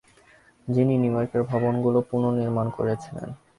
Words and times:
যিনি 0.67 0.93
নিউইয়র্কের 0.97 1.43
ভবনগুলো 1.43 1.99
পুনর্নির্মাণ 2.09 2.67
করেছিলেন? 2.77 3.29